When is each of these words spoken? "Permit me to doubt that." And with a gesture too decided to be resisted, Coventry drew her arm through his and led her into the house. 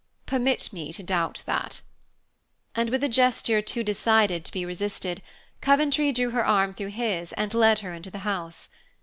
"Permit 0.25 0.73
me 0.73 0.91
to 0.93 1.03
doubt 1.03 1.43
that." 1.45 1.81
And 2.73 2.89
with 2.89 3.03
a 3.03 3.07
gesture 3.07 3.61
too 3.61 3.83
decided 3.83 4.43
to 4.45 4.51
be 4.51 4.65
resisted, 4.65 5.21
Coventry 5.61 6.11
drew 6.11 6.31
her 6.31 6.43
arm 6.43 6.73
through 6.73 6.87
his 6.87 7.33
and 7.33 7.53
led 7.53 7.77
her 7.85 7.93
into 7.93 8.09
the 8.09 8.17
house. 8.25 8.69